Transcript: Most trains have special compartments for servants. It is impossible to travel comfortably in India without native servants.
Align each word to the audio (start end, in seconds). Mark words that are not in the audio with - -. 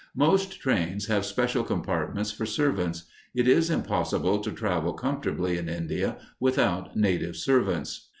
Most 0.15 0.59
trains 0.59 1.05
have 1.09 1.27
special 1.27 1.63
compartments 1.63 2.31
for 2.31 2.43
servants. 2.47 3.03
It 3.35 3.47
is 3.47 3.69
impossible 3.69 4.39
to 4.39 4.51
travel 4.51 4.93
comfortably 4.93 5.59
in 5.59 5.69
India 5.69 6.17
without 6.39 6.97
native 6.97 7.35
servants. 7.35 8.09